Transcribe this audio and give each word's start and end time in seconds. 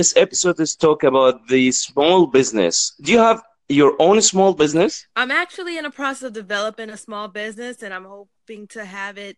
This 0.00 0.16
episode 0.16 0.58
is 0.60 0.76
talk 0.76 1.02
about 1.04 1.46
the 1.48 1.70
small 1.72 2.26
business. 2.26 2.94
Do 3.02 3.12
you 3.12 3.18
have 3.18 3.42
your 3.68 3.96
own 3.98 4.22
small 4.22 4.54
business? 4.54 5.06
I'm 5.14 5.30
actually 5.30 5.76
in 5.76 5.84
the 5.84 5.90
process 5.90 6.28
of 6.28 6.32
developing 6.32 6.88
a 6.88 6.96
small 6.96 7.28
business, 7.28 7.82
and 7.82 7.92
I'm 7.92 8.06
hoping 8.06 8.66
to 8.68 8.86
have 8.86 9.18
it 9.18 9.36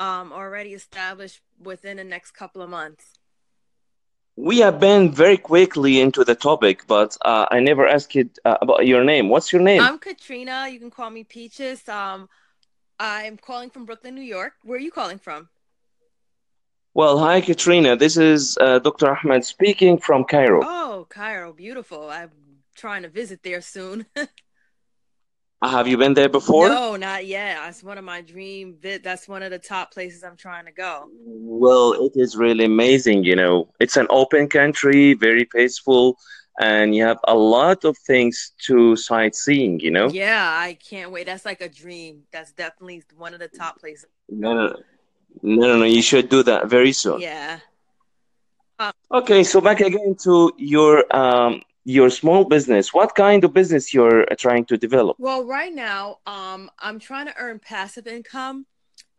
um, 0.00 0.32
already 0.32 0.70
established 0.70 1.40
within 1.60 1.98
the 1.98 2.02
next 2.02 2.32
couple 2.32 2.60
of 2.60 2.68
months. 2.68 3.04
We 4.34 4.58
have 4.58 4.80
been 4.80 5.12
very 5.12 5.36
quickly 5.36 6.00
into 6.00 6.24
the 6.24 6.34
topic, 6.34 6.88
but 6.88 7.16
uh, 7.24 7.46
I 7.48 7.60
never 7.60 7.86
asked 7.86 8.12
you 8.16 8.28
uh, 8.44 8.56
about 8.60 8.88
your 8.88 9.04
name. 9.04 9.28
What's 9.28 9.52
your 9.52 9.62
name? 9.62 9.80
I'm 9.80 10.00
Katrina. 10.00 10.68
You 10.68 10.80
can 10.80 10.90
call 10.90 11.10
me 11.10 11.22
Peaches. 11.22 11.88
Um, 11.88 12.28
I'm 12.98 13.36
calling 13.36 13.70
from 13.70 13.84
Brooklyn, 13.84 14.16
New 14.16 14.22
York. 14.22 14.54
Where 14.64 14.76
are 14.76 14.80
you 14.80 14.90
calling 14.90 15.20
from? 15.20 15.50
Well, 17.00 17.18
hi, 17.18 17.40
Katrina. 17.40 17.96
This 17.96 18.18
is 18.18 18.58
uh, 18.60 18.78
Dr. 18.78 19.16
Ahmed 19.16 19.42
speaking 19.42 19.96
from 19.96 20.22
Cairo. 20.22 20.60
Oh, 20.62 21.06
Cairo, 21.08 21.50
beautiful. 21.54 22.10
I'm 22.10 22.30
trying 22.76 23.04
to 23.04 23.08
visit 23.08 23.42
there 23.42 23.62
soon. 23.62 24.04
Have 25.62 25.88
you 25.88 25.96
been 25.96 26.12
there 26.12 26.28
before? 26.28 26.68
No, 26.68 26.96
not 26.96 27.24
yet. 27.24 27.56
That's 27.56 27.82
one 27.82 27.96
of 27.96 28.04
my 28.04 28.20
dream. 28.20 28.76
That's 29.02 29.26
one 29.26 29.42
of 29.42 29.50
the 29.50 29.58
top 29.58 29.94
places 29.94 30.22
I'm 30.22 30.36
trying 30.36 30.66
to 30.66 30.72
go. 30.72 31.08
Well, 31.24 31.94
it 31.94 32.12
is 32.16 32.36
really 32.36 32.66
amazing. 32.66 33.24
You 33.24 33.36
know, 33.36 33.72
it's 33.80 33.96
an 33.96 34.06
open 34.10 34.50
country, 34.50 35.14
very 35.14 35.46
peaceful, 35.46 36.18
and 36.60 36.94
you 36.94 37.02
have 37.04 37.18
a 37.26 37.34
lot 37.34 37.86
of 37.86 37.96
things 37.96 38.52
to 38.66 38.94
sightseeing. 38.94 39.80
You 39.80 39.90
know. 39.90 40.10
Yeah, 40.10 40.46
I 40.46 40.74
can't 40.74 41.12
wait. 41.12 41.24
That's 41.24 41.46
like 41.46 41.62
a 41.62 41.68
dream. 41.70 42.24
That's 42.30 42.52
definitely 42.52 43.04
one 43.16 43.32
of 43.32 43.40
the 43.40 43.48
top 43.48 43.80
places. 43.80 44.04
No, 44.28 44.52
no, 44.52 44.76
no, 45.42 45.66
no, 45.66 45.78
no. 45.78 45.84
You 45.84 46.02
should 46.02 46.28
do 46.28 46.42
that 46.44 46.68
very 46.68 46.92
soon. 46.92 47.20
Yeah. 47.20 47.60
Um, 48.78 48.92
okay, 49.12 49.44
so 49.44 49.60
back 49.60 49.80
again 49.80 50.16
to 50.24 50.52
your 50.56 51.04
um 51.14 51.62
your 51.84 52.10
small 52.10 52.44
business 52.44 52.92
what 52.92 53.14
kind 53.14 53.42
of 53.42 53.54
business 53.54 53.94
you're 53.94 54.26
trying 54.38 54.64
to 54.64 54.76
develop 54.76 55.16
well 55.18 55.44
right 55.44 55.74
now 55.74 56.18
um, 56.26 56.70
i'm 56.78 56.98
trying 56.98 57.26
to 57.26 57.34
earn 57.38 57.58
passive 57.58 58.06
income 58.06 58.66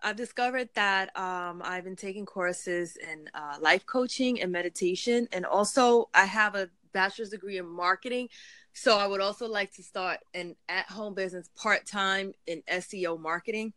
i've 0.03 0.15
discovered 0.15 0.69
that 0.75 1.15
um, 1.17 1.61
i've 1.65 1.83
been 1.83 1.95
taking 1.95 2.25
courses 2.25 2.97
in 2.97 3.29
uh, 3.33 3.55
life 3.59 3.85
coaching 3.85 4.41
and 4.41 4.51
meditation 4.51 5.27
and 5.31 5.45
also 5.45 6.07
i 6.13 6.25
have 6.25 6.55
a 6.55 6.69
bachelor's 6.93 7.29
degree 7.29 7.57
in 7.57 7.65
marketing 7.65 8.29
so 8.73 8.97
i 8.97 9.07
would 9.07 9.21
also 9.21 9.47
like 9.47 9.73
to 9.73 9.81
start 9.81 10.19
an 10.35 10.55
at-home 10.69 11.15
business 11.15 11.49
part-time 11.55 12.31
in 12.45 12.61
seo 12.73 13.19
marketing 13.19 13.73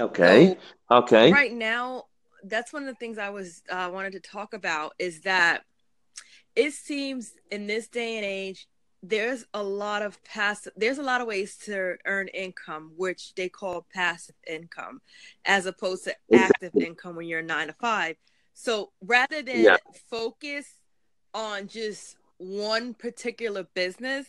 okay. 0.00 0.56
So 0.88 0.96
okay. 0.96 1.32
right 1.32 1.52
now 1.52 2.04
that's 2.44 2.72
one 2.72 2.82
of 2.82 2.88
the 2.88 2.94
things 2.94 3.18
i 3.18 3.30
was 3.30 3.62
uh, 3.70 3.90
wanted 3.92 4.12
to 4.12 4.20
talk 4.20 4.54
about 4.54 4.94
is 4.98 5.20
that 5.22 5.64
it 6.54 6.72
seems 6.72 7.34
in 7.50 7.66
this 7.66 7.88
day 7.88 8.16
and 8.16 8.24
age 8.24 8.68
there's 9.02 9.44
a 9.52 9.62
lot 9.62 10.02
of 10.02 10.22
passive 10.24 10.72
there's 10.76 10.98
a 10.98 11.02
lot 11.02 11.20
of 11.20 11.26
ways 11.26 11.56
to 11.56 11.96
earn 12.06 12.28
income 12.28 12.92
which 12.96 13.34
they 13.34 13.48
call 13.48 13.86
passive 13.92 14.36
income 14.46 15.00
as 15.44 15.66
opposed 15.66 16.04
to 16.04 16.14
active 16.32 16.74
income 16.76 17.16
when 17.16 17.26
you're 17.26 17.42
9 17.42 17.66
to 17.68 17.72
5 17.72 18.16
so 18.54 18.92
rather 19.04 19.42
than 19.42 19.62
yeah. 19.62 19.76
focus 20.08 20.66
on 21.34 21.66
just 21.66 22.16
one 22.38 22.94
particular 22.94 23.66
business 23.74 24.26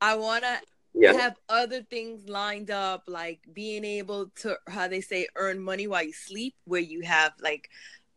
i 0.00 0.14
want 0.14 0.44
to 0.44 0.58
yeah. 0.94 1.12
have 1.12 1.36
other 1.48 1.82
things 1.82 2.28
lined 2.28 2.70
up 2.70 3.04
like 3.06 3.40
being 3.52 3.84
able 3.84 4.30
to 4.36 4.56
how 4.68 4.88
they 4.88 5.00
say 5.00 5.26
earn 5.36 5.60
money 5.60 5.86
while 5.86 6.04
you 6.04 6.12
sleep 6.12 6.54
where 6.64 6.80
you 6.80 7.02
have 7.02 7.32
like 7.40 7.70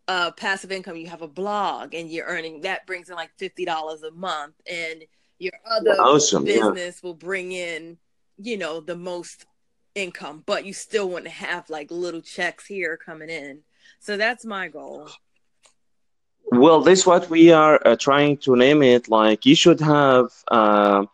uh, 0.08 0.32
passive 0.32 0.72
income, 0.72 0.98
you 0.98 1.08
have 1.08 1.22
a 1.22 1.28
blog 1.28 1.94
and 1.94 2.10
you're 2.10 2.26
earning 2.26 2.62
that 2.62 2.86
brings 2.86 3.10
in 3.10 3.16
like 3.16 3.32
fifty 3.38 3.66
dollars 3.66 4.04
a 4.04 4.12
month, 4.12 4.56
and 4.70 5.04
your 5.40 5.54
other 5.66 5.92
awesome. 5.92 6.44
business 6.44 7.00
yeah. 7.02 7.08
will 7.08 7.14
bring 7.16 7.52
in, 7.52 7.98
you 8.38 8.58
know, 8.58 8.80
the 8.80 8.96
most 8.96 9.46
income, 9.96 10.44
but 10.46 10.66
you 10.66 10.74
still 10.74 11.10
want 11.10 11.26
to 11.26 11.32
have 11.32 11.70
like 11.70 11.92
little 11.92 12.22
checks 12.22 12.66
here 12.66 12.98
coming 12.98 13.30
in. 13.30 13.60
So 14.00 14.18
that's 14.18 14.46
my 14.46 14.68
goal. 14.68 15.10
Well, 16.52 16.82
this 16.82 17.06
what 17.06 17.30
we 17.30 17.52
are 17.52 17.80
uh, 17.86 17.96
trying 17.96 18.38
to 18.40 18.56
name 18.56 18.84
it. 18.84 19.08
Like 19.08 19.46
you 19.46 19.56
should 19.56 19.80
have 19.80 20.28
uh, 20.50 21.06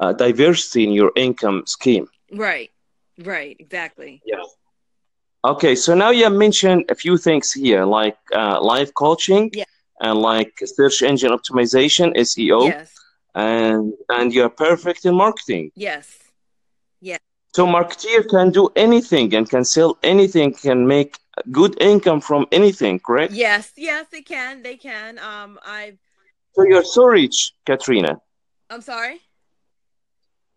uh, 0.00 0.12
diversity 0.12 0.84
in 0.84 0.92
your 0.92 1.12
income 1.14 1.62
scheme. 1.66 2.08
Right. 2.32 2.70
Right. 3.18 3.56
Exactly. 3.60 4.22
Yeah. 4.24 4.42
Okay, 5.42 5.74
so 5.74 5.94
now 5.94 6.10
you 6.10 6.28
mentioned 6.28 6.84
a 6.90 6.94
few 6.94 7.16
things 7.16 7.50
here, 7.52 7.84
like 7.86 8.18
uh, 8.34 8.60
live 8.60 8.92
coaching 8.92 9.50
yeah. 9.54 9.64
and 10.00 10.20
like 10.20 10.52
search 10.64 11.02
engine 11.02 11.30
optimization, 11.30 12.14
SEO. 12.14 12.68
Yes. 12.68 12.92
And 13.34 13.94
and 14.08 14.34
you're 14.34 14.50
perfect 14.50 15.06
in 15.06 15.14
marketing. 15.14 15.70
Yes. 15.76 16.18
Yeah. 17.00 17.18
So 17.54 17.66
marketeer 17.66 18.28
can 18.28 18.50
do 18.50 18.68
anything 18.76 19.34
and 19.34 19.48
can 19.48 19.64
sell 19.64 19.96
anything, 20.02 20.52
can 20.52 20.86
make 20.86 21.16
good 21.50 21.80
income 21.80 22.20
from 22.20 22.46
anything, 22.52 23.00
correct? 23.00 23.32
Yes, 23.32 23.72
yes, 23.76 24.06
they 24.12 24.22
can. 24.22 24.62
They 24.62 24.76
can. 24.76 25.18
Um, 25.18 25.58
I. 25.64 25.96
So 26.54 26.64
you're 26.64 26.84
so 26.84 27.04
rich, 27.04 27.52
Katrina. 27.64 28.20
I'm 28.68 28.82
sorry. 28.82 29.20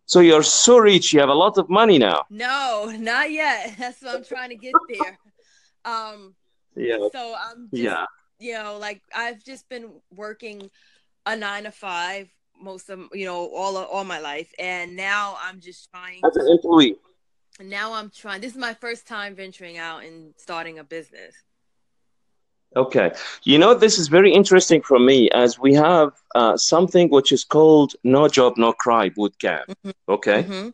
So 0.06 0.20
you're 0.20 0.42
so 0.42 0.78
rich, 0.78 1.12
you 1.12 1.20
have 1.20 1.28
a 1.28 1.34
lot 1.34 1.56
of 1.58 1.68
money 1.70 1.98
now. 1.98 2.24
No, 2.30 2.92
not 2.98 3.30
yet. 3.30 3.74
That's 3.78 4.02
what 4.02 4.16
I'm 4.16 4.24
trying 4.24 4.50
to 4.50 4.56
get 4.56 4.74
there. 4.88 5.18
Um 5.84 6.34
yeah. 6.76 6.98
So 7.12 7.34
I'm 7.38 7.68
just, 7.70 7.82
yeah. 7.82 8.04
You 8.38 8.54
know, 8.54 8.78
like 8.78 9.02
I've 9.14 9.42
just 9.42 9.68
been 9.68 9.90
working 10.10 10.70
a 11.26 11.36
9 11.36 11.64
to 11.64 11.70
5 11.70 12.28
most 12.60 12.88
of 12.88 13.00
you 13.12 13.26
know 13.26 13.48
all 13.54 13.76
of, 13.76 13.88
all 13.88 14.04
my 14.04 14.20
life 14.20 14.50
and 14.58 14.94
now 14.94 15.36
I'm 15.42 15.60
just 15.60 15.90
trying 15.90 16.20
As 16.24 16.36
an 16.36 16.48
employee. 16.48 16.96
Now 17.60 17.92
I'm 17.92 18.10
trying. 18.10 18.40
This 18.40 18.52
is 18.52 18.58
my 18.58 18.74
first 18.74 19.06
time 19.06 19.36
venturing 19.36 19.78
out 19.78 20.02
and 20.04 20.34
starting 20.36 20.78
a 20.78 20.84
business. 20.84 21.34
Okay. 22.76 23.12
You 23.44 23.58
know, 23.58 23.74
this 23.74 23.98
is 23.98 24.08
very 24.08 24.32
interesting 24.32 24.82
for 24.82 24.98
me 24.98 25.30
as 25.30 25.58
we 25.58 25.74
have 25.74 26.12
uh, 26.34 26.56
something 26.56 27.08
which 27.10 27.32
is 27.32 27.44
called 27.44 27.94
No 28.02 28.28
Job, 28.28 28.54
No 28.56 28.72
Cry 28.72 29.10
bootcamp. 29.10 29.66
Mm-hmm. 29.68 29.90
Okay. 30.08 30.42
Mm-hmm. 30.42 30.68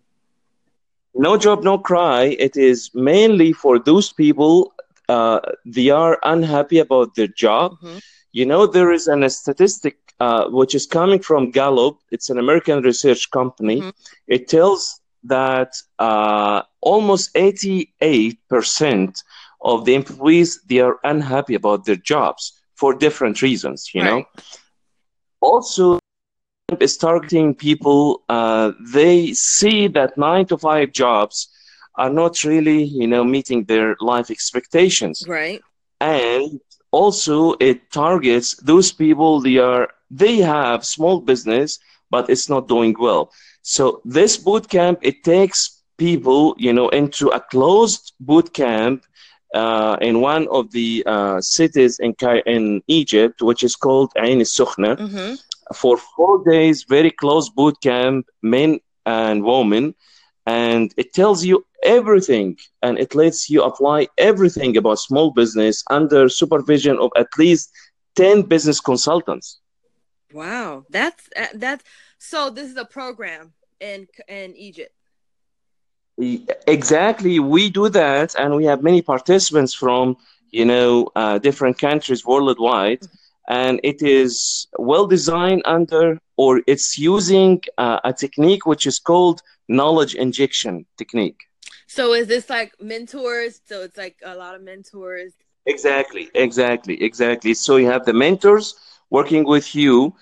No 1.14 1.36
Job, 1.36 1.62
No 1.62 1.78
Cry, 1.78 2.36
it 2.38 2.56
is 2.56 2.90
mainly 2.94 3.52
for 3.52 3.78
those 3.78 4.12
people, 4.12 4.72
uh, 5.08 5.40
they 5.66 5.90
are 5.90 6.18
unhappy 6.22 6.78
about 6.78 7.14
their 7.16 7.26
job. 7.26 7.72
Mm-hmm. 7.72 7.98
You 8.32 8.46
know, 8.46 8.66
there 8.66 8.92
is 8.92 9.08
an, 9.08 9.24
a 9.24 9.30
statistic 9.30 9.98
uh, 10.20 10.48
which 10.50 10.74
is 10.74 10.86
coming 10.86 11.20
from 11.20 11.50
Gallup, 11.50 11.98
it's 12.10 12.30
an 12.30 12.38
American 12.38 12.82
research 12.82 13.30
company. 13.30 13.80
Mm-hmm. 13.80 13.90
It 14.28 14.48
tells 14.48 15.00
that 15.24 15.74
uh, 15.98 16.62
almost 16.80 17.34
88% 17.34 19.22
of 19.62 19.84
the 19.84 19.94
employees 19.94 20.60
they 20.68 20.80
are 20.80 20.98
unhappy 21.04 21.54
about 21.54 21.84
their 21.84 21.96
jobs 21.96 22.52
for 22.74 22.94
different 22.94 23.42
reasons 23.42 23.90
you 23.94 24.02
right. 24.02 24.10
know 24.10 24.24
also 25.40 25.98
is 26.78 26.96
targeting 26.96 27.54
people 27.54 28.22
uh, 28.28 28.72
they 28.92 29.32
see 29.32 29.88
that 29.88 30.16
nine 30.16 30.46
to 30.46 30.56
five 30.56 30.92
jobs 30.92 31.48
are 31.96 32.10
not 32.10 32.44
really 32.44 32.84
you 32.84 33.06
know 33.06 33.24
meeting 33.24 33.64
their 33.64 33.96
life 34.00 34.30
expectations. 34.30 35.24
Right. 35.26 35.60
And 36.00 36.60
also 36.92 37.54
it 37.60 37.90
targets 37.90 38.56
those 38.62 38.92
people 38.92 39.40
they 39.40 39.58
are 39.58 39.88
they 40.10 40.36
have 40.38 40.84
small 40.84 41.20
business 41.20 41.78
but 42.10 42.30
it's 42.30 42.48
not 42.48 42.68
doing 42.68 42.94
well. 42.98 43.32
So 43.62 44.00
this 44.04 44.36
boot 44.36 44.68
camp 44.68 45.00
it 45.02 45.24
takes 45.24 45.82
people 45.98 46.54
you 46.58 46.72
know 46.72 46.88
into 46.90 47.28
a 47.28 47.40
closed 47.40 48.12
boot 48.20 48.54
camp 48.54 49.04
uh, 49.54 49.96
in 50.00 50.20
one 50.20 50.46
of 50.48 50.70
the 50.70 51.02
uh, 51.06 51.40
cities 51.40 51.98
in 51.98 52.14
in 52.46 52.82
Egypt, 52.86 53.42
which 53.42 53.62
is 53.62 53.76
called 53.76 54.12
Ain 54.16 54.40
Sukhna, 54.40 54.96
mm-hmm. 54.96 55.34
for 55.74 55.96
four 55.96 56.44
days, 56.44 56.84
very 56.84 57.10
close 57.10 57.48
boot 57.50 57.76
camp, 57.82 58.26
men 58.42 58.80
and 59.06 59.44
women, 59.44 59.94
and 60.46 60.94
it 60.96 61.12
tells 61.14 61.44
you 61.44 61.64
everything, 61.82 62.56
and 62.82 62.98
it 62.98 63.14
lets 63.14 63.50
you 63.50 63.62
apply 63.62 64.08
everything 64.18 64.76
about 64.76 64.98
small 64.98 65.30
business 65.30 65.82
under 65.90 66.28
supervision 66.28 66.98
of 66.98 67.10
at 67.16 67.28
least 67.38 67.70
ten 68.14 68.42
business 68.42 68.80
consultants. 68.80 69.58
Wow, 70.32 70.84
that's 70.90 71.28
uh, 71.36 71.46
that's 71.54 71.84
so. 72.18 72.50
This 72.50 72.70
is 72.70 72.76
a 72.76 72.84
program 72.84 73.52
in 73.80 74.06
in 74.28 74.54
Egypt. 74.56 74.94
Exactly, 76.66 77.38
we 77.38 77.70
do 77.70 77.88
that, 77.88 78.34
and 78.38 78.54
we 78.56 78.64
have 78.64 78.82
many 78.82 79.02
participants 79.02 79.72
from 79.74 80.16
you 80.50 80.64
know 80.64 81.08
uh, 81.16 81.38
different 81.38 81.78
countries 81.78 82.24
worldwide, 82.26 83.02
and 83.48 83.80
it 83.82 84.02
is 84.02 84.66
well 84.78 85.06
designed 85.06 85.62
under 85.64 86.18
or 86.36 86.60
it's 86.66 86.98
using 86.98 87.60
uh, 87.78 88.00
a 88.04 88.12
technique 88.12 88.66
which 88.66 88.86
is 88.86 88.98
called 88.98 89.42
knowledge 89.68 90.14
injection 90.14 90.86
technique. 90.96 91.40
So 91.86 92.12
is 92.12 92.26
this 92.26 92.48
like 92.50 92.72
mentors? 92.80 93.60
So 93.66 93.82
it's 93.82 93.96
like 93.96 94.16
a 94.24 94.34
lot 94.36 94.54
of 94.54 94.62
mentors. 94.62 95.32
Exactly, 95.66 96.28
exactly, 96.34 97.02
exactly. 97.02 97.54
So 97.54 97.76
you 97.76 97.86
have 97.86 98.04
the 98.04 98.12
mentors 98.12 98.74
working 99.10 99.44
with 99.44 99.74
you. 99.74 100.14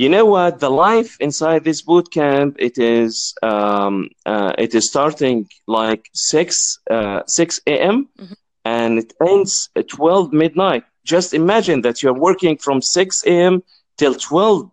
You 0.00 0.08
know 0.08 0.24
what? 0.24 0.60
The 0.60 0.70
life 0.70 1.20
inside 1.20 1.62
this 1.62 1.82
boot 1.82 2.10
camp, 2.10 2.56
it 2.58 2.78
is 2.78 3.34
um, 3.42 4.08
uh, 4.24 4.54
it 4.56 4.74
is 4.74 4.88
starting 4.88 5.46
like 5.66 6.08
six 6.14 6.78
uh, 6.90 7.20
six 7.26 7.60
a.m. 7.66 8.08
Mm-hmm. 8.18 8.32
and 8.64 8.98
it 8.98 9.12
ends 9.20 9.68
at 9.76 9.88
twelve 9.88 10.32
midnight. 10.32 10.84
Just 11.04 11.34
imagine 11.34 11.82
that 11.82 12.02
you're 12.02 12.20
working 12.28 12.56
from 12.56 12.80
six 12.80 13.22
a.m. 13.26 13.62
till 13.98 14.14
twelve 14.14 14.70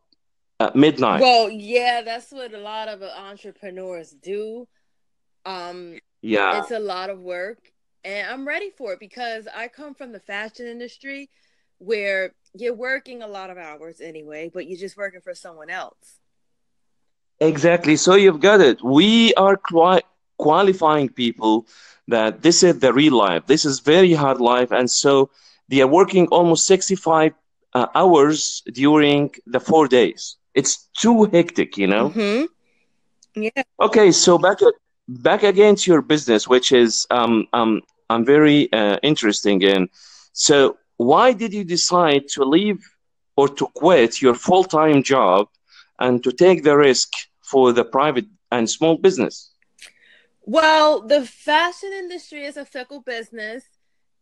uh, 0.62 0.72
midnight. 0.74 1.20
Well, 1.20 1.50
yeah, 1.50 2.04
that's 2.04 2.32
what 2.32 2.54
a 2.54 2.60
lot 2.60 2.88
of 2.88 3.04
entrepreneurs 3.04 4.16
do. 4.24 4.66
Um, 5.46 6.00
yeah, 6.22 6.58
it's 6.60 6.72
a 6.72 6.80
lot 6.80 7.10
of 7.10 7.20
work, 7.20 7.60
and 8.06 8.32
I'm 8.32 8.48
ready 8.48 8.70
for 8.70 8.94
it 8.94 9.02
because 9.02 9.46
I 9.54 9.68
come 9.68 9.94
from 9.94 10.14
the 10.14 10.22
fashion 10.22 10.68
industry 10.68 11.30
where 11.80 12.34
you're 12.54 12.74
working 12.74 13.22
a 13.22 13.28
lot 13.28 13.50
of 13.50 13.58
hours 13.58 14.02
anyway, 14.02 14.50
but 14.54 14.68
you're 14.68 14.80
just 14.80 14.98
working 14.98 15.22
for 15.22 15.36
someone 15.36 15.70
else. 15.70 16.20
Exactly. 17.40 17.96
So 17.96 18.16
you've 18.16 18.40
got 18.40 18.62
it. 18.62 18.84
We 18.84 19.34
are 19.36 19.58
quite 19.58 20.04
qualifying 20.38 21.10
people 21.10 21.68
that 22.08 22.42
this 22.42 22.64
is 22.64 22.80
the 22.80 22.94
real 22.94 23.18
life. 23.18 23.46
This 23.46 23.66
is 23.66 23.80
very 23.80 24.14
hard 24.14 24.40
life, 24.40 24.72
and 24.72 24.90
so 24.90 25.30
they 25.68 25.82
are 25.82 25.88
working 25.88 26.28
almost 26.28 26.66
65 26.66 27.34
uh, 27.74 27.88
hours 27.94 28.64
during 28.74 29.32
the 29.46 29.60
four 29.60 29.88
days. 29.88 30.38
It's 30.54 30.88
too 31.00 31.26
hectic, 31.26 31.78
you 31.78 31.88
know. 31.88 32.10
Mm-hmm. 32.10 32.46
Yeah. 33.44 33.64
Okay, 33.80 34.12
so 34.12 34.38
back 34.40 34.58
back 35.08 35.44
again 35.44 35.76
to 35.76 35.92
your 35.92 36.02
business, 36.02 36.48
which 36.48 36.72
is 36.72 37.06
um 37.12 37.48
um 37.54 37.82
I'm 38.10 38.26
very 38.26 38.72
uh, 38.74 38.98
interesting 39.04 39.62
in. 39.62 39.90
So 40.34 40.78
why 40.98 41.34
did 41.34 41.54
you 41.54 41.64
decide 41.64 42.28
to 42.30 42.44
leave 42.44 42.84
or 43.36 43.48
to 43.48 43.68
quit 43.76 44.22
your 44.22 44.34
full 44.34 44.64
time 44.64 45.04
job 45.04 45.48
and 46.00 46.24
to 46.24 46.32
take 46.32 46.64
the 46.64 46.76
risk 46.76 47.12
for 47.42 47.72
the 47.72 47.86
private 47.86 48.26
and 48.52 48.70
small 48.70 48.98
business? 48.98 49.52
Well, 50.42 51.02
the 51.02 51.26
fashion 51.26 51.92
industry 51.94 52.46
is 52.46 52.58
a 52.58 52.66
fickle 52.66 53.02
business. 53.02 53.64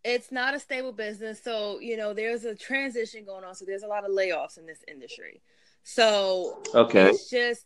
It's 0.03 0.31
not 0.31 0.53
a 0.53 0.59
stable 0.59 0.91
business. 0.91 1.41
So, 1.43 1.79
you 1.79 1.97
know, 1.97 2.13
there's 2.13 2.45
a 2.45 2.55
transition 2.55 3.25
going 3.25 3.43
on. 3.43 3.55
So, 3.55 3.65
there's 3.65 3.83
a 3.83 3.87
lot 3.87 4.05
of 4.05 4.11
layoffs 4.11 4.57
in 4.57 4.65
this 4.65 4.83
industry. 4.87 5.41
So, 5.83 6.61
okay. 6.73 7.09
it's 7.09 7.29
just 7.29 7.65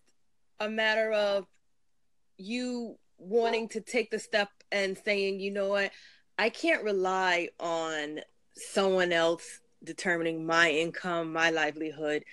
a 0.59 0.69
matter 0.69 1.11
of 1.11 1.47
you 2.37 2.97
wanting 3.17 3.69
to 3.69 3.81
take 3.81 4.11
the 4.11 4.19
step 4.19 4.49
and 4.71 4.97
saying, 5.05 5.39
you 5.39 5.51
know 5.51 5.69
what, 5.69 5.91
I 6.37 6.49
can't 6.49 6.83
rely 6.83 7.49
on 7.59 8.19
someone 8.53 9.11
else 9.11 9.61
determining 9.83 10.45
my 10.45 10.69
income, 10.69 11.33
my 11.33 11.49
livelihood. 11.49 12.23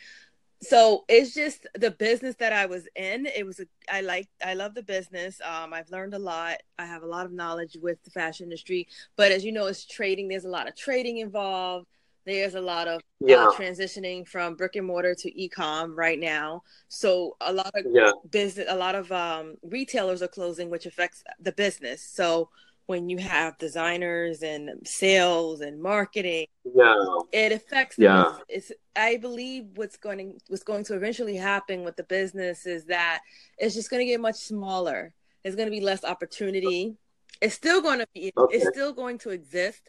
So 0.63 1.05
it's 1.09 1.35
just 1.35 1.67
the 1.75 1.91
business 1.91 2.35
that 2.37 2.53
I 2.53 2.67
was 2.67 2.89
in. 2.97 3.27
It 3.27 3.45
was 3.45 3.61
a, 3.61 3.67
I 3.93 4.01
like 4.01 4.29
I 4.45 4.55
love 4.55 4.75
the 4.75 4.83
business. 4.83 5.41
Um, 5.45 5.75
I've 5.75 5.91
learned 5.91 6.15
a 6.15 6.19
lot. 6.19 6.57
I 6.79 6.87
have 6.87 7.03
a 7.03 7.07
lot 7.07 7.27
of 7.27 7.33
knowledge 7.33 7.77
with 7.81 8.03
the 8.05 8.11
fashion 8.11 8.45
industry. 8.45 8.89
But 9.17 9.33
as 9.33 9.45
you 9.45 9.53
know, 9.53 9.67
it's 9.67 9.85
trading. 9.85 10.29
There's 10.29 10.47
a 10.47 10.51
lot 10.51 10.67
of 10.67 10.75
trading 10.75 11.19
involved. 11.19 11.87
There's 12.25 12.57
a 12.57 12.61
lot 12.61 12.89
of 12.89 12.97
uh, 12.97 13.01
yeah. 13.21 13.47
uh, 13.47 13.53
transitioning 13.53 14.27
from 14.27 14.57
brick 14.57 14.75
and 14.75 14.87
mortar 14.87 15.15
to 15.15 15.41
e-com 15.41 15.95
right 15.95 16.19
now. 16.19 16.63
So 16.89 17.37
a 17.41 17.53
lot 17.53 17.71
of 17.75 17.85
yeah. 17.89 18.11
business, 18.31 18.67
a 18.69 18.77
lot 18.77 18.97
of 18.97 19.13
um, 19.13 19.57
retailers 19.63 20.23
are 20.23 20.29
closing, 20.29 20.69
which 20.69 20.87
affects 20.87 21.23
the 21.39 21.53
business. 21.53 22.03
So 22.03 22.49
when 22.87 23.09
you 23.09 23.19
have 23.19 23.59
designers 23.59 24.43
and 24.43 24.71
sales 24.85 25.61
and 25.61 25.81
marketing 25.81 26.47
yeah. 26.75 26.95
it 27.33 27.53
affects 27.53 27.97
yeah. 27.99 28.37
It's 28.49 28.73
i 28.95 29.17
believe 29.17 29.67
what's 29.75 29.97
going 29.97 30.19
to 30.19 30.39
what's 30.49 30.63
going 30.63 30.85
to 30.85 30.95
eventually 30.95 31.37
happen 31.37 31.85
with 31.85 31.97
the 31.97 32.05
business 32.05 32.67
is 32.67 32.87
that 32.87 33.21
it's 33.59 33.75
just 33.75 33.91
going 33.91 34.01
to 34.01 34.11
get 34.11 34.21
much 34.21 34.37
smaller. 34.37 35.13
There's 35.43 35.57
going 35.57 35.67
to 35.69 35.77
be 35.77 35.81
less 35.81 36.05
opportunity. 36.05 36.97
It's 37.41 37.55
still 37.55 37.83
going 37.83 37.99
to 37.99 38.09
be 38.15 38.33
okay. 38.37 38.57
it's 38.57 38.69
still 38.69 38.93
going 38.93 39.19
to 39.19 39.31
exist 39.31 39.89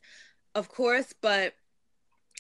of 0.56 0.70
course 0.70 1.14
but 1.22 1.54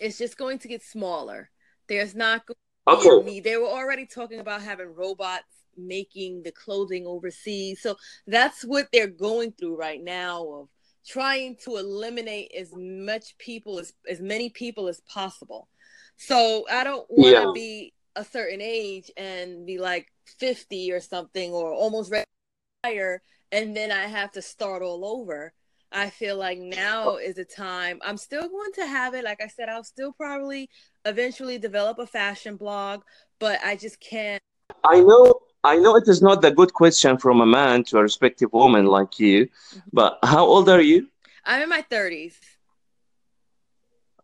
it's 0.01 0.18
just 0.18 0.38
going 0.38 0.59
to 0.59 0.68
get 0.68 0.83
smaller. 0.83 1.50
There's 1.88 2.15
not 2.15 2.45
going 2.45 2.57
to 2.88 3.09
okay. 3.09 3.39
they 3.39 3.57
were 3.57 3.68
already 3.68 4.06
talking 4.06 4.39
about 4.39 4.62
having 4.62 4.94
robots 4.94 5.56
making 5.77 6.44
the 6.44 6.51
clothing 6.51 7.06
overseas. 7.06 7.81
So 7.81 7.95
that's 8.25 8.63
what 8.63 8.88
they're 8.91 9.07
going 9.07 9.53
through 9.53 9.77
right 9.77 10.03
now 10.03 10.44
of 10.45 10.69
trying 11.06 11.56
to 11.63 11.77
eliminate 11.77 12.51
as 12.57 12.74
much 12.75 13.38
people 13.38 13.79
as 13.79 13.94
as 14.09 14.19
many 14.19 14.50
people 14.50 14.88
as 14.88 15.01
possible. 15.01 15.69
So 16.18 16.65
I 16.71 16.83
don't 16.83 17.06
want 17.09 17.35
to 17.35 17.41
yeah. 17.41 17.51
be 17.53 17.94
a 18.15 18.25
certain 18.25 18.62
age 18.62 19.12
and 19.15 19.65
be 19.65 19.77
like 19.77 20.07
50 20.39 20.91
or 20.91 21.00
something 21.00 21.51
or 21.51 21.71
almost 21.71 22.12
retire 22.12 23.21
and 23.51 23.75
then 23.75 23.91
I 23.91 24.07
have 24.07 24.31
to 24.33 24.41
start 24.41 24.81
all 24.81 25.06
over. 25.06 25.53
I 25.91 26.09
feel 26.09 26.35
like 26.35 26.59
now 26.59 27.15
is 27.15 27.38
a 27.38 27.45
time. 27.45 28.00
I'm 28.03 28.18
still 28.18 28.47
going 28.47 28.73
to 28.73 28.85
have 28.85 29.13
it. 29.13 29.23
Like 29.23 29.41
I 29.41 29.47
said, 29.47 29.69
I'll 29.69 29.85
still 29.85 30.12
probably 30.12 30.69
eventually 31.06 31.57
develop 31.57 31.97
a 32.00 32.06
fashion 32.06 32.57
blog, 32.57 33.03
but 33.39 33.59
I 33.63 33.77
just 33.77 34.00
can't. 34.01 34.41
I 34.83 35.00
know 35.00 35.39
I 35.68 35.75
know 35.75 35.98
it 35.98 36.08
is 36.08 36.22
not 36.22 36.42
the 36.42 36.52
good 36.52 36.74
question 36.74 37.18
from 37.18 37.42
a 37.42 37.46
man 37.46 37.84
to 37.86 37.98
a 37.98 38.02
respective 38.02 38.54
woman 38.54 38.86
like 38.86 39.19
you, 39.19 39.48
mm-hmm. 39.48 39.80
but 39.92 40.18
how 40.24 40.46
old 40.46 40.69
are 40.69 40.81
you? 40.81 41.08
I'm 41.46 41.62
in 41.64 41.69
my 41.69 41.81
30s. 41.81 42.36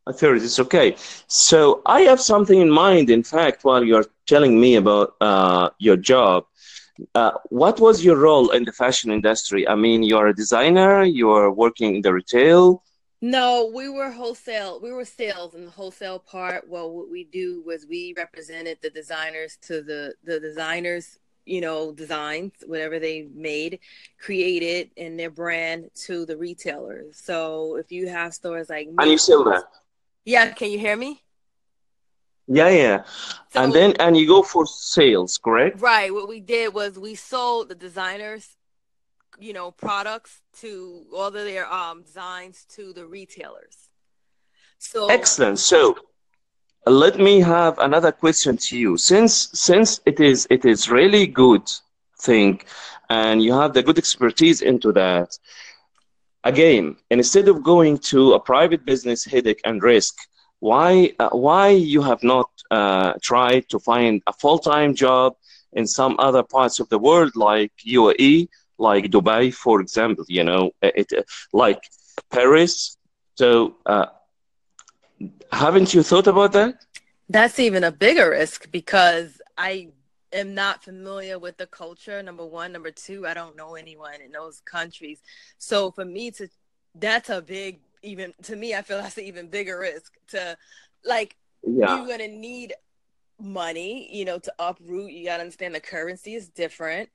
30s, 0.07 0.59
okay. 0.59 0.95
So 1.27 1.81
I 1.85 2.01
have 2.01 2.21
something 2.21 2.59
in 2.59 2.69
mind, 2.69 3.09
in 3.09 3.23
fact, 3.23 3.65
while 3.65 3.83
you're 3.83 4.05
telling 4.25 4.59
me 4.59 4.75
about 4.75 5.15
uh, 5.19 5.69
your 5.79 5.97
job. 5.97 6.45
Uh, 7.13 7.31
what 7.49 7.79
was 7.79 8.05
your 8.05 8.17
role 8.17 8.51
in 8.51 8.63
the 8.63 8.71
fashion 8.71 9.11
industry? 9.11 9.67
I 9.67 9.75
mean, 9.75 10.03
you're 10.03 10.27
a 10.27 10.35
designer, 10.35 11.03
you're 11.03 11.51
working 11.51 11.95
in 11.95 12.01
the 12.03 12.13
retail. 12.13 12.83
No, 13.19 13.71
we 13.73 13.89
were 13.89 14.11
wholesale. 14.11 14.79
We 14.81 14.91
were 14.91 15.05
sales 15.05 15.55
in 15.55 15.65
the 15.65 15.71
wholesale 15.71 16.19
part. 16.19 16.69
Well, 16.69 16.91
what 16.91 17.09
we 17.09 17.23
do 17.23 17.63
was 17.65 17.85
we 17.85 18.13
represented 18.17 18.79
the 18.81 18.89
designers 18.89 19.57
to 19.67 19.81
the 19.81 20.13
the 20.25 20.41
designers 20.41 21.19
you 21.45 21.61
know, 21.61 21.91
designs, 21.91 22.53
whatever 22.65 22.99
they 22.99 23.27
made, 23.33 23.79
created 24.19 24.91
in 24.95 25.17
their 25.17 25.29
brand 25.29 25.89
to 26.05 26.25
the 26.25 26.37
retailers. 26.37 27.17
So 27.17 27.75
if 27.77 27.91
you 27.91 28.07
have 28.07 28.33
stores 28.33 28.69
like 28.69 28.87
And 28.97 29.11
you 29.11 29.17
sell 29.17 29.43
that? 29.45 29.63
Yeah, 30.25 30.51
can 30.51 30.71
you 30.71 30.79
hear 30.79 30.95
me? 30.95 31.21
Yeah, 32.47 32.69
yeah. 32.69 33.03
So, 33.51 33.63
and 33.63 33.73
then 33.73 33.93
and 33.99 34.17
you 34.17 34.27
go 34.27 34.43
for 34.43 34.65
sales, 34.65 35.37
correct? 35.37 35.79
Right. 35.79 36.13
What 36.13 36.27
we 36.27 36.39
did 36.39 36.73
was 36.73 36.99
we 36.99 37.15
sold 37.15 37.69
the 37.69 37.75
designers, 37.75 38.57
you 39.39 39.53
know, 39.53 39.71
products 39.71 40.41
to 40.59 41.05
all 41.13 41.27
of 41.27 41.33
their 41.33 41.71
um 41.71 42.03
designs 42.03 42.65
to 42.75 42.93
the 42.93 43.05
retailers. 43.05 43.89
So 44.77 45.07
excellent. 45.07 45.59
So 45.59 45.95
let 46.85 47.17
me 47.19 47.39
have 47.41 47.77
another 47.79 48.11
question 48.11 48.57
to 48.57 48.77
you. 48.77 48.97
Since 48.97 49.49
since 49.53 49.99
it 50.05 50.19
is 50.19 50.47
it 50.49 50.65
is 50.65 50.89
really 50.89 51.25
good 51.27 51.63
thing 52.19 52.61
and 53.09 53.41
you 53.43 53.53
have 53.53 53.73
the 53.73 53.83
good 53.83 53.97
expertise 53.97 54.61
into 54.61 54.91
that 54.93 55.29
again 56.43 56.95
instead 57.09 57.47
of 57.47 57.63
going 57.63 57.97
to 57.97 58.33
a 58.33 58.39
private 58.39 58.85
business 58.85 59.23
headache 59.25 59.61
and 59.65 59.81
risk 59.83 60.13
why 60.59 61.11
uh, 61.19 61.29
why 61.31 61.69
you 61.69 62.01
have 62.01 62.21
not 62.23 62.49
uh, 62.71 63.13
tried 63.21 63.63
to 63.69 63.79
find 63.79 64.21
a 64.27 64.33
full-time 64.33 64.93
job 64.95 65.33
in 65.73 65.85
some 65.85 66.15
other 66.19 66.43
parts 66.43 66.79
of 66.79 66.87
the 66.89 66.97
world 66.99 67.31
like 67.35 67.71
UAE 67.85 68.47
like 68.77 69.05
Dubai 69.05 69.53
for 69.53 69.81
example 69.81 70.25
you 70.27 70.43
know 70.43 70.71
it, 70.81 71.11
like 71.53 71.81
Paris? 72.31 72.97
So 73.35 73.75
uh, 73.85 74.05
haven't 75.51 75.93
you 75.93 76.03
thought 76.03 76.27
about 76.27 76.51
that? 76.53 76.75
That's 77.29 77.59
even 77.59 77.83
a 77.83 77.91
bigger 77.91 78.31
risk 78.31 78.71
because 78.71 79.41
I 79.57 79.89
am 80.31 80.53
not 80.53 80.83
familiar 80.83 81.39
with 81.39 81.57
the 81.57 81.67
culture. 81.67 82.21
Number 82.21 82.45
one, 82.45 82.71
number 82.71 82.91
two, 82.91 83.25
I 83.25 83.33
don't 83.33 83.55
know 83.55 83.75
anyone 83.75 84.21
in 84.23 84.31
those 84.31 84.61
countries. 84.61 85.19
So 85.57 85.91
for 85.91 86.05
me 86.05 86.31
to, 86.31 86.47
that's 86.95 87.29
a 87.29 87.41
big, 87.41 87.79
even 88.01 88.33
to 88.43 88.55
me, 88.55 88.75
I 88.75 88.81
feel 88.81 88.97
that's 88.97 89.17
an 89.17 89.23
even 89.23 89.47
bigger 89.47 89.79
risk 89.79 90.13
to, 90.29 90.57
like, 91.05 91.35
yeah. 91.65 91.95
you're 91.95 92.07
gonna 92.07 92.27
need 92.27 92.73
money, 93.39 94.09
you 94.11 94.25
know, 94.25 94.39
to 94.39 94.53
uproot. 94.59 95.11
You 95.11 95.25
gotta 95.25 95.41
understand 95.41 95.75
the 95.75 95.79
currency 95.79 96.35
is 96.35 96.49
different. 96.49 97.09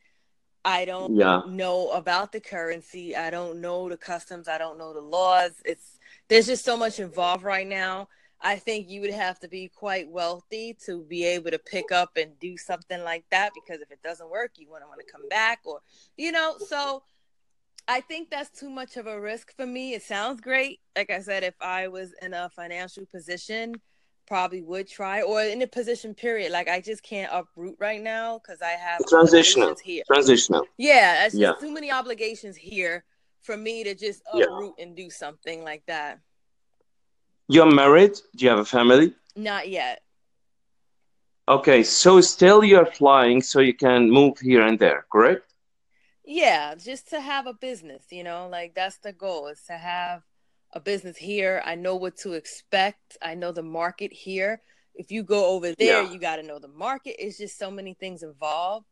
I 0.64 0.84
don't 0.84 1.16
yeah. 1.16 1.42
know 1.48 1.90
about 1.90 2.32
the 2.32 2.40
currency. 2.40 3.14
I 3.16 3.30
don't 3.30 3.60
know 3.60 3.88
the 3.88 3.96
customs. 3.96 4.48
I 4.48 4.58
don't 4.58 4.78
know 4.78 4.92
the 4.92 5.00
laws. 5.00 5.52
It's 5.64 5.97
there's 6.28 6.46
just 6.46 6.64
so 6.64 6.76
much 6.76 7.00
involved 7.00 7.42
right 7.42 7.66
now 7.66 8.08
I 8.40 8.56
think 8.56 8.88
you 8.88 9.00
would 9.00 9.12
have 9.12 9.40
to 9.40 9.48
be 9.48 9.68
quite 9.68 10.08
wealthy 10.08 10.76
to 10.86 11.02
be 11.02 11.24
able 11.24 11.50
to 11.50 11.58
pick 11.58 11.90
up 11.90 12.16
and 12.16 12.38
do 12.38 12.56
something 12.56 13.02
like 13.02 13.24
that 13.30 13.50
because 13.54 13.80
if 13.80 13.90
it 13.90 14.02
doesn't 14.02 14.30
work, 14.30 14.52
you 14.56 14.70
want 14.70 14.84
to 14.84 14.88
want 14.88 15.00
to 15.04 15.12
come 15.12 15.28
back 15.28 15.60
or 15.64 15.80
you 16.16 16.30
know, 16.30 16.56
so 16.58 17.02
I 17.88 18.00
think 18.00 18.30
that's 18.30 18.50
too 18.58 18.70
much 18.70 18.96
of 18.96 19.06
a 19.06 19.20
risk 19.20 19.54
for 19.56 19.66
me. 19.66 19.94
It 19.94 20.02
sounds 20.02 20.40
great. 20.40 20.80
Like 20.94 21.10
I 21.10 21.20
said, 21.20 21.42
if 21.42 21.54
I 21.60 21.88
was 21.88 22.12
in 22.22 22.34
a 22.34 22.50
financial 22.50 23.06
position, 23.06 23.76
probably 24.26 24.60
would 24.62 24.86
try 24.86 25.22
or 25.22 25.42
in 25.42 25.62
a 25.62 25.66
position 25.66 26.12
period 26.12 26.52
like 26.52 26.68
i 26.68 26.82
just 26.82 27.02
can't 27.02 27.30
uproot 27.32 27.74
right 27.78 28.02
now 28.02 28.38
because 28.38 28.60
i 28.60 28.72
have 28.72 29.00
transitional 29.08 29.74
here 29.82 30.02
transitional 30.06 30.66
yeah 30.76 31.24
it's 31.24 31.34
yeah. 31.34 31.54
too 31.58 31.72
many 31.72 31.90
obligations 31.90 32.54
here 32.54 33.04
for 33.42 33.56
me 33.56 33.84
to 33.84 33.94
just 33.94 34.22
uproot 34.32 34.74
yeah. 34.78 34.84
and 34.84 34.96
do 34.96 35.10
something 35.10 35.64
like 35.64 35.82
that 35.86 36.20
you're 37.48 37.70
married 37.70 38.14
do 38.36 38.44
you 38.44 38.50
have 38.50 38.58
a 38.58 38.64
family 38.64 39.14
not 39.36 39.68
yet 39.68 40.02
okay 41.48 41.82
so 41.82 42.20
still 42.20 42.62
you're 42.62 42.86
flying 42.86 43.40
so 43.40 43.60
you 43.60 43.74
can 43.74 44.10
move 44.10 44.38
here 44.38 44.62
and 44.62 44.78
there 44.78 45.06
correct 45.10 45.54
yeah 46.24 46.74
just 46.74 47.08
to 47.08 47.20
have 47.20 47.46
a 47.46 47.54
business 47.54 48.04
you 48.10 48.22
know 48.22 48.48
like 48.50 48.74
that's 48.74 48.98
the 48.98 49.12
goal 49.12 49.48
is 49.48 49.62
to 49.62 49.72
have 49.72 50.22
a 50.72 50.80
business 50.80 51.16
here. 51.16 51.62
I 51.64 51.74
know 51.74 51.96
what 51.96 52.16
to 52.18 52.32
expect. 52.32 53.16
I 53.22 53.34
know 53.34 53.52
the 53.52 53.62
market 53.62 54.12
here. 54.12 54.60
If 54.94 55.10
you 55.10 55.22
go 55.22 55.54
over 55.54 55.74
there, 55.74 56.02
yeah. 56.02 56.10
you 56.10 56.18
got 56.18 56.36
to 56.36 56.42
know 56.42 56.58
the 56.58 56.68
market. 56.68 57.22
It's 57.24 57.38
just 57.38 57.58
so 57.58 57.70
many 57.70 57.94
things 57.94 58.22
involved. 58.22 58.86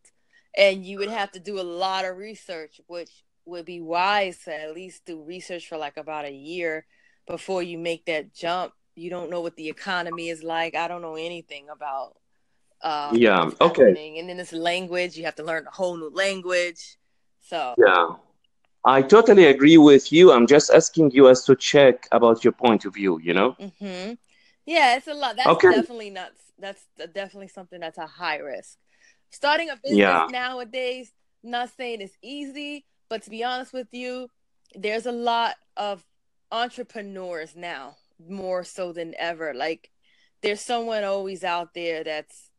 And 0.57 0.87
you 0.87 0.99
would 0.99 1.11
have 1.11 1.33
to 1.33 1.41
do 1.41 1.61
a 1.61 1.63
lot 1.63 2.05
of 2.05 2.17
research, 2.17 2.81
which 2.87 3.11
would 3.47 3.65
be 3.65 3.81
wise 3.81 4.39
to 4.45 4.55
at 4.55 4.75
least 4.75 5.07
do 5.07 5.23
research 5.23 5.69
for 5.69 5.79
like 5.79 5.97
about 5.97 6.25
a 6.25 6.33
year 6.33 6.85
before 7.27 7.63
you 7.63 7.79
make 7.79 8.05
that 8.07 8.35
jump. 8.35 8.73
You 8.95 9.11
don't 9.11 9.31
know 9.31 9.41
what 9.41 9.57
the 9.57 9.69
economy 9.69 10.29
is 10.29 10.43
like. 10.43 10.75
I 10.75 10.89
don't 10.89 11.03
know 11.03 11.17
anything 11.17 11.69
about. 11.71 12.17
Uh, 12.83 13.11
yeah. 13.15 13.51
Okay. 13.61 14.19
And 14.19 14.29
then 14.29 14.37
this 14.37 14.53
language, 14.53 15.17
you 15.17 15.25
have 15.25 15.37
to 15.37 15.45
learn 15.45 15.67
a 15.67 15.71
whole 15.71 15.97
new 15.97 16.11
language. 16.11 16.99
So. 17.41 17.75
Yeah. 17.79 18.09
I 18.85 19.03
totally 19.03 19.47
agree 19.47 19.79
with 19.79 20.13
you. 20.13 20.33
I'm 20.33 20.47
just 20.47 20.71
asking 20.71 21.11
you 21.11 21.29
as 21.29 21.45
to 21.45 21.57
check 21.57 22.07
about 22.13 22.45
your 22.45 22.53
point 22.53 22.85
of 22.85 22.95
view, 22.95 23.19
you 23.21 23.35
know? 23.35 23.57
Mm-hmm. 23.61 24.15
Yeah, 24.65 24.97
it's 24.97 25.09
a 25.09 25.15
lot. 25.15 25.37
That's 25.37 25.49
okay. 25.49 25.73
definitely 25.73 26.11
not, 26.11 26.31
that's 26.59 26.85
definitely 26.97 27.49
something 27.49 27.81
that's 27.81 27.99
a 27.99 28.07
high 28.07 28.37
risk. 28.37 28.79
Starting 29.31 29.71
a 29.71 29.77
business 29.77 29.99
yeah. 29.99 30.29
nowadays, 30.31 31.13
not 31.43 31.71
saying 31.77 32.01
it's 32.01 32.17
easy, 32.23 32.85
but 33.09 33.23
to 33.23 33.31
be 33.31 33.45
honest 33.45 33.73
with 33.73 33.89
you, 33.93 34.29
there's 34.75 35.07
a 35.07 35.13
lot 35.13 35.57
of 35.77 36.05
entrepreneurs 36.51 37.55
now, 37.57 37.97
more 38.29 38.65
so 38.65 38.93
than 38.93 39.15
ever. 39.19 39.55
Like, 39.55 39.91
there's 40.43 40.61
someone 40.61 41.05
always 41.05 41.45
out 41.45 41.75
there 41.75 42.05
that's 42.05 42.51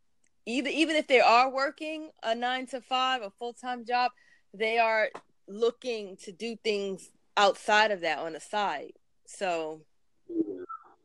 either, 0.46 0.70
even 0.70 0.96
if 0.96 1.08
they 1.08 1.20
are 1.20 1.52
working 1.52 2.10
a 2.24 2.36
nine 2.36 2.68
to 2.68 2.82
five, 2.82 3.22
a 3.22 3.30
full 3.32 3.54
time 3.54 3.86
job, 3.86 4.12
they 4.54 4.78
are 4.78 5.10
looking 5.48 6.18
to 6.24 6.32
do 6.32 6.56
things 6.64 7.10
outside 7.36 7.92
of 7.92 8.02
that 8.02 8.20
on 8.20 8.34
the 8.34 8.40
side. 8.40 8.94
So 9.26 9.82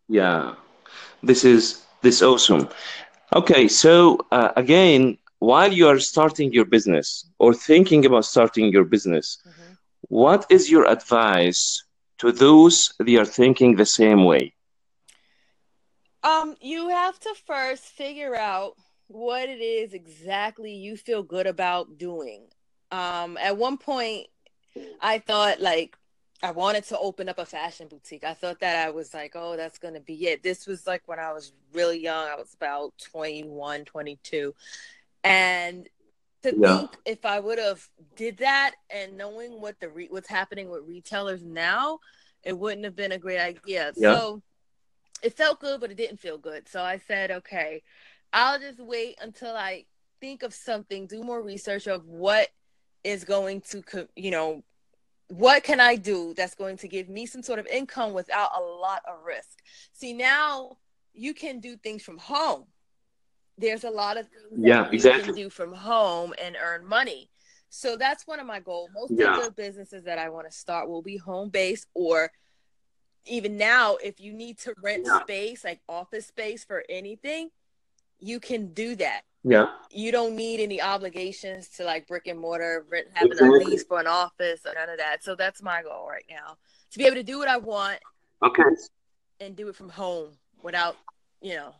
yeah, 0.08 0.54
this 1.22 1.44
is 1.44 1.84
this 2.02 2.22
awesome. 2.22 2.68
Okay, 3.34 3.68
so 3.68 4.18
uh, 4.30 4.52
again, 4.56 5.16
while 5.42 5.72
you 5.72 5.88
are 5.88 5.98
starting 5.98 6.52
your 6.52 6.64
business 6.64 7.28
or 7.40 7.52
thinking 7.52 8.06
about 8.06 8.24
starting 8.24 8.70
your 8.70 8.84
business, 8.84 9.38
mm-hmm. 9.40 9.72
what 10.02 10.46
is 10.48 10.70
your 10.70 10.88
advice 10.88 11.82
to 12.18 12.30
those 12.30 12.94
that 13.00 13.16
are 13.18 13.24
thinking 13.24 13.74
the 13.74 13.84
same 13.84 14.24
way? 14.24 14.54
Um, 16.22 16.54
you 16.60 16.90
have 16.90 17.18
to 17.18 17.34
first 17.44 17.82
figure 17.82 18.36
out 18.36 18.74
what 19.08 19.48
it 19.48 19.60
is 19.60 19.94
exactly 19.94 20.72
you 20.72 20.96
feel 20.96 21.24
good 21.24 21.48
about 21.48 21.98
doing. 21.98 22.46
Um, 22.92 23.36
at 23.36 23.56
one 23.56 23.78
point, 23.78 24.28
I 25.00 25.18
thought 25.18 25.60
like 25.60 25.98
I 26.40 26.52
wanted 26.52 26.84
to 26.84 26.98
open 26.98 27.28
up 27.28 27.38
a 27.38 27.46
fashion 27.46 27.88
boutique. 27.88 28.22
I 28.22 28.34
thought 28.34 28.60
that 28.60 28.86
I 28.86 28.90
was 28.90 29.12
like, 29.12 29.32
oh, 29.34 29.56
that's 29.56 29.78
going 29.78 29.94
to 29.94 30.00
be 30.00 30.28
it. 30.28 30.44
This 30.44 30.68
was 30.68 30.86
like 30.86 31.02
when 31.06 31.18
I 31.18 31.32
was 31.32 31.52
really 31.72 31.98
young. 31.98 32.28
I 32.28 32.36
was 32.36 32.54
about 32.54 32.92
21, 33.10 33.84
22. 33.84 34.54
And 35.24 35.88
to 36.42 36.54
yeah. 36.56 36.78
think 36.78 36.96
if 37.04 37.24
I 37.24 37.40
would 37.40 37.58
have 37.58 37.86
did 38.16 38.38
that 38.38 38.74
and 38.90 39.16
knowing 39.16 39.60
what 39.60 39.78
the 39.80 39.88
re- 39.88 40.08
what's 40.10 40.28
happening 40.28 40.68
with 40.68 40.82
retailers 40.86 41.42
now, 41.42 42.00
it 42.42 42.58
wouldn't 42.58 42.84
have 42.84 42.96
been 42.96 43.12
a 43.12 43.18
great 43.18 43.40
idea. 43.40 43.92
Yeah. 43.96 44.14
So 44.14 44.42
it 45.22 45.36
felt 45.36 45.60
good, 45.60 45.80
but 45.80 45.90
it 45.90 45.96
didn't 45.96 46.20
feel 46.20 46.38
good. 46.38 46.68
So 46.68 46.82
I 46.82 46.98
said, 47.06 47.30
okay, 47.30 47.82
I'll 48.32 48.58
just 48.58 48.80
wait 48.80 49.16
until 49.20 49.54
I 49.54 49.84
think 50.20 50.42
of 50.42 50.52
something, 50.52 51.06
do 51.06 51.22
more 51.22 51.42
research 51.42 51.86
of 51.86 52.06
what 52.06 52.48
is 53.04 53.24
going 53.24 53.60
to, 53.70 54.08
you 54.16 54.30
know, 54.30 54.62
what 55.28 55.64
can 55.64 55.80
I 55.80 55.96
do 55.96 56.34
that's 56.36 56.54
going 56.54 56.76
to 56.78 56.88
give 56.88 57.08
me 57.08 57.26
some 57.26 57.42
sort 57.42 57.58
of 57.58 57.66
income 57.66 58.12
without 58.12 58.50
a 58.56 58.60
lot 58.60 59.02
of 59.08 59.24
risk? 59.24 59.60
See, 59.92 60.12
now 60.12 60.78
you 61.14 61.34
can 61.34 61.60
do 61.60 61.76
things 61.76 62.02
from 62.02 62.18
home. 62.18 62.64
There's 63.62 63.84
a 63.84 63.90
lot 63.90 64.18
of 64.18 64.26
things 64.28 64.66
yeah, 64.66 64.86
you 64.86 64.92
exactly. 64.92 65.24
can 65.24 65.34
do 65.34 65.48
from 65.48 65.72
home 65.72 66.34
and 66.42 66.56
earn 66.62 66.86
money. 66.86 67.30
So 67.70 67.96
that's 67.96 68.26
one 68.26 68.40
of 68.40 68.46
my 68.46 68.60
goals. 68.60 68.90
Most 68.94 69.12
yeah. 69.12 69.38
of 69.38 69.44
the 69.44 69.50
businesses 69.50 70.04
that 70.04 70.18
I 70.18 70.28
want 70.28 70.46
to 70.46 70.52
start 70.52 70.88
will 70.90 71.00
be 71.00 71.16
home 71.16 71.48
based 71.48 71.86
or 71.94 72.30
even 73.24 73.56
now 73.56 73.96
if 73.96 74.20
you 74.20 74.34
need 74.34 74.58
to 74.58 74.74
rent 74.82 75.04
yeah. 75.06 75.20
space 75.22 75.64
like 75.64 75.80
office 75.88 76.26
space 76.26 76.64
for 76.64 76.84
anything, 76.90 77.50
you 78.18 78.38
can 78.38 78.74
do 78.74 78.96
that 78.96 79.22
yeah. 79.44 79.66
You 79.90 80.12
don't 80.12 80.36
need 80.36 80.60
any 80.60 80.80
obligations 80.80 81.68
to 81.70 81.84
like 81.84 82.06
brick 82.06 82.26
and 82.26 82.38
mortar, 82.38 82.86
rent, 82.88 83.08
having 83.12 83.32
exactly. 83.32 83.64
a 83.64 83.66
lease 83.66 83.84
for 83.84 83.98
an 83.98 84.06
office 84.06 84.60
or 84.64 84.72
none 84.74 84.88
of 84.88 84.98
that. 84.98 85.24
So 85.24 85.34
that's 85.34 85.62
my 85.62 85.82
goal 85.82 86.06
right 86.08 86.24
now 86.30 86.56
to 86.92 86.98
be 86.98 87.04
able 87.04 87.16
to 87.16 87.22
do 87.22 87.38
what 87.38 87.48
I 87.48 87.56
want. 87.56 87.98
Okay. 88.42 88.62
And 89.40 89.56
do 89.56 89.68
it 89.68 89.74
from 89.74 89.88
home 89.88 90.30
without, 90.62 90.96
you 91.40 91.56
know, 91.56 91.74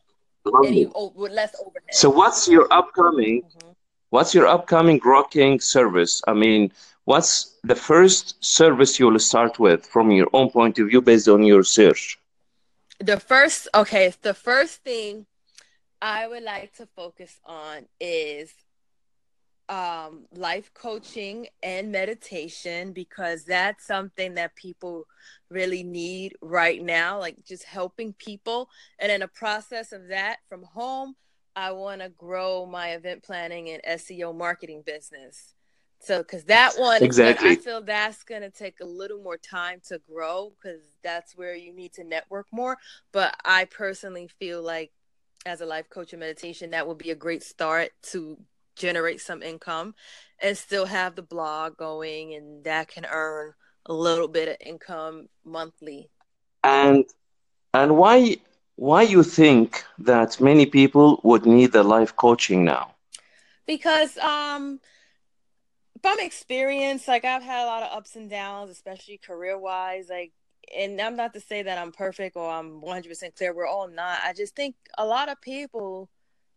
any 0.65 0.87
less 1.17 1.55
overhead. 1.61 1.93
So 1.93 2.11
what's 2.11 2.49
your 2.49 2.67
upcoming? 2.73 3.43
Mm-hmm. 3.43 3.71
What's 4.11 4.35
your 4.35 4.47
upcoming 4.47 5.01
rocking 5.05 5.61
service? 5.61 6.21
I 6.27 6.35
mean, 6.35 6.73
what's 7.05 7.59
the 7.65 7.75
first 7.75 8.45
service 8.45 8.99
you'll 8.99 9.19
start 9.19 9.59
with 9.59 9.87
from 9.87 10.11
your 10.11 10.29
own 10.33 10.51
point 10.51 10.79
of 10.79 10.89
view 10.89 11.01
based 11.01 11.29
on 11.29 11.43
your 11.43 11.63
search? 11.63 12.19
The 12.99 13.19
first, 13.19 13.69
okay, 13.75 14.13
the 14.23 14.35
first 14.35 14.85
thing 14.85 15.27
I 16.01 16.29
would 16.29 16.43
like 16.43 16.75
to 16.75 16.87
focus 16.87 17.41
on 17.45 17.87
is 18.01 18.53
um, 19.73 20.27
life 20.35 20.71
coaching 20.75 21.47
and 21.63 21.91
meditation 21.91 22.93
because 22.93 23.45
that's 23.45 23.87
something 23.87 24.35
that 24.35 24.55
people 24.55 25.07
really 25.49 25.83
need 25.83 26.37
right 26.43 26.83
now, 26.83 27.19
like 27.19 27.43
just 27.43 27.65
helping 27.65 28.13
people. 28.13 28.69
And 28.99 29.11
in 29.11 29.23
a 29.23 29.29
process 29.29 29.93
of 29.93 30.09
that 30.09 30.41
from 30.47 30.63
home, 30.63 31.15
I 31.57 31.73
want 31.73 32.03
to 32.03 32.11
grow 32.11 32.67
my 32.67 32.91
event 32.91 33.23
planning 33.23 33.71
and 33.71 33.83
SEO 33.99 34.37
marketing 34.37 34.83
business. 34.85 35.55
So, 36.01 36.19
because 36.19 36.45
that 36.45 36.75
one, 36.77 37.03
exactly, 37.03 37.51
I 37.51 37.55
feel 37.55 37.81
that's 37.81 38.25
going 38.25 38.43
to 38.43 38.51
take 38.51 38.81
a 38.81 38.85
little 38.85 39.23
more 39.23 39.39
time 39.39 39.81
to 39.89 40.01
grow 40.07 40.53
because 40.61 40.83
that's 41.03 41.35
where 41.35 41.55
you 41.55 41.73
need 41.73 41.95
to 41.95 42.05
network 42.05 42.47
more. 42.53 42.77
But 43.11 43.37
I 43.43 43.65
personally 43.67 44.29
feel 44.39 44.63
like 44.63 44.91
as 45.47 45.61
a 45.63 45.67
life 45.67 45.89
coach 45.89 46.13
and 46.13 46.21
meditation, 46.21 46.73
that 46.73 46.87
would 46.87 46.99
be 46.99 47.11
a 47.11 47.15
great 47.15 47.43
start 47.43 47.91
to 48.11 48.37
generate 48.77 49.21
some 49.21 49.43
income 49.43 49.95
and 50.41 50.57
still 50.57 50.87
have 50.87 51.15
the 51.15 51.23
blog 51.23 51.77
going 51.77 52.35
and 52.35 52.65
that 52.65 52.89
can 52.89 53.07
earn 53.11 53.55
a 53.87 53.93
little 53.93 54.29
bit 54.29 54.49
of 54.49 54.57
income 54.61 55.29
monthly. 55.45 56.11
And 56.65 57.05
and 57.75 57.97
why 57.97 58.37
why 58.77 59.03
you 59.03 59.23
think 59.23 59.85
that 59.99 60.41
many 60.41 60.67
people 60.67 61.21
would 61.25 61.47
need 61.47 61.73
the 61.73 61.83
life 61.83 62.15
coaching 62.17 62.65
now? 62.65 62.95
Because 63.67 64.17
um 64.19 64.81
from 66.03 66.19
experience, 66.19 67.07
like 67.07 67.25
I've 67.25 67.45
had 67.45 67.65
a 67.65 67.67
lot 67.67 67.85
of 67.85 67.97
ups 67.97 68.17
and 68.17 68.29
downs, 68.29 68.71
especially 68.71 69.19
career 69.19 69.59
wise. 69.59 70.09
Like 70.09 70.33
and 70.77 71.01
I'm 71.01 71.17
not 71.17 71.35
to 71.35 71.41
say 71.41 71.63
that 71.63 71.79
I'm 71.79 71.93
perfect 71.93 72.37
or 72.37 72.51
I'm 72.51 72.81
100% 72.81 73.37
clear. 73.37 73.55
We're 73.55 73.67
all 73.67 73.89
not. 73.89 74.19
I 74.25 74.33
just 74.33 74.57
think 74.57 74.75
a 74.97 75.05
lot 75.05 75.29
of 75.29 75.41
people 75.41 76.09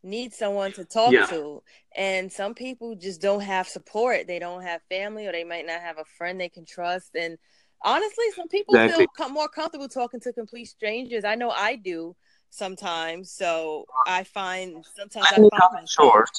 need 0.06 0.34
someone 0.34 0.72
to 0.74 0.86
talk 0.86 1.12
yeah. 1.12 1.26
to. 1.28 1.62
And 1.96 2.32
some 2.32 2.54
people 2.54 2.96
just 2.96 3.22
don't 3.22 3.42
have 3.42 3.68
support. 3.68 4.28
They 4.28 4.40
don't 4.40 4.62
have 4.62 4.82
family 4.90 5.28
or 5.28 5.32
they 5.32 5.44
might 5.44 5.66
not 5.66 5.82
have 5.82 5.98
a 5.98 6.06
friend 6.18 6.40
they 6.40 6.50
can 6.50 6.66
trust. 6.66 7.16
And 7.16 7.38
honestly, 7.84 8.26
some 8.36 8.48
people 8.48 8.76
exactly. 8.76 9.08
feel 9.18 9.30
more 9.30 9.50
comfortable 9.50 9.88
talking 9.88 10.20
to 10.22 10.34
complete 10.34 10.66
strangers. 10.66 11.24
I 11.24 11.36
know 11.36 11.50
I 11.50 11.76
do 11.76 12.16
sometimes. 12.50 13.32
So 13.32 13.86
I 14.08 14.24
find 14.24 14.86
sometimes 14.96 15.26
Let 15.32 15.40
I 15.40 15.42
me 15.42 15.50
cut 15.58 15.84
it 15.84 15.90
short. 15.90 16.30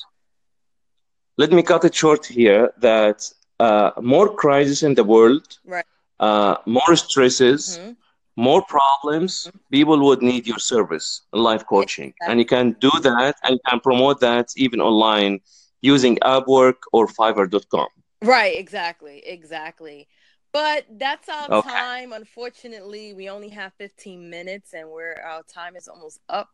Let 1.36 1.52
me 1.52 1.62
cut 1.62 1.84
it 1.84 1.94
short 1.94 2.24
here 2.24 2.72
that 2.78 3.30
uh, 3.60 3.90
more 4.00 4.34
crisis 4.34 4.82
in 4.82 4.94
the 4.94 5.04
world. 5.04 5.58
Right 5.64 5.84
uh, 6.20 6.56
more 6.66 6.96
stresses, 6.96 7.78
mm-hmm. 7.78 7.92
More 8.36 8.62
problems, 8.62 9.50
people 9.70 9.98
would 10.06 10.22
need 10.22 10.46
your 10.46 10.58
service, 10.58 11.22
life 11.32 11.66
coaching. 11.66 12.08
Exactly. 12.08 12.30
And 12.30 12.40
you 12.40 12.46
can 12.46 12.76
do 12.80 12.90
that 13.02 13.36
and 13.44 13.58
can 13.68 13.80
promote 13.80 14.20
that 14.20 14.48
even 14.56 14.80
online 14.80 15.40
using 15.80 16.16
Upwork 16.16 16.74
or 16.92 17.06
Fiverr.com. 17.06 17.88
Right, 18.22 18.58
exactly, 18.58 19.22
exactly. 19.26 20.08
But 20.52 20.86
that's 20.90 21.28
our 21.28 21.50
okay. 21.50 21.68
time. 21.68 22.12
Unfortunately, 22.12 23.14
we 23.14 23.28
only 23.28 23.50
have 23.50 23.72
15 23.78 24.30
minutes 24.30 24.72
and 24.72 24.88
we're 24.88 25.16
our 25.22 25.42
time 25.42 25.76
is 25.76 25.88
almost 25.88 26.20
up. 26.28 26.48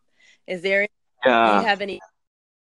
Is 0.46 0.62
there? 0.62 0.88
Yeah. 1.24 1.50
Do 1.50 1.56
you 1.58 1.66
have 1.68 1.80
any 1.80 2.00